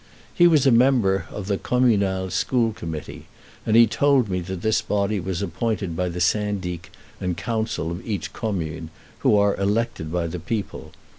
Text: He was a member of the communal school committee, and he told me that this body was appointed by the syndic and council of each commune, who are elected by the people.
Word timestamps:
He 0.33 0.47
was 0.47 0.65
a 0.65 0.71
member 0.71 1.27
of 1.29 1.45
the 1.45 1.59
communal 1.59 2.31
school 2.31 2.73
committee, 2.73 3.27
and 3.67 3.75
he 3.75 3.85
told 3.85 4.29
me 4.29 4.39
that 4.41 4.63
this 4.63 4.81
body 4.81 5.19
was 5.19 5.43
appointed 5.43 5.95
by 5.95 6.09
the 6.09 6.19
syndic 6.19 6.91
and 7.19 7.37
council 7.37 7.91
of 7.91 8.03
each 8.03 8.33
commune, 8.33 8.89
who 9.19 9.35
are 9.37 9.55
elected 9.57 10.11
by 10.11 10.25
the 10.25 10.39
people. 10.39 10.91